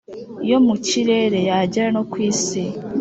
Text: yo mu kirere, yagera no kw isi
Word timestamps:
yo 0.49 0.57
mu 0.65 0.75
kirere, 0.87 1.37
yagera 1.49 1.89
no 1.95 2.03
kw 2.09 2.15
isi 2.29 2.63